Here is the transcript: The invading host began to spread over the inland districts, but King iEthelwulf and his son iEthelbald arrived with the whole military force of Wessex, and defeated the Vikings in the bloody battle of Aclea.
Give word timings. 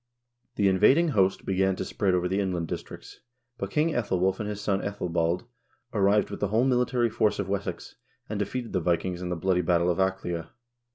The 0.55 0.67
invading 0.67 1.09
host 1.09 1.45
began 1.45 1.75
to 1.75 1.85
spread 1.85 2.15
over 2.15 2.27
the 2.27 2.39
inland 2.39 2.67
districts, 2.67 3.19
but 3.59 3.69
King 3.69 3.91
iEthelwulf 3.91 4.39
and 4.39 4.49
his 4.49 4.59
son 4.59 4.81
iEthelbald 4.81 5.45
arrived 5.93 6.31
with 6.31 6.39
the 6.39 6.47
whole 6.47 6.63
military 6.65 7.11
force 7.11 7.37
of 7.37 7.47
Wessex, 7.47 7.97
and 8.27 8.39
defeated 8.39 8.73
the 8.73 8.81
Vikings 8.81 9.21
in 9.21 9.29
the 9.29 9.35
bloody 9.35 9.61
battle 9.61 9.91
of 9.91 9.99
Aclea. 9.99 10.49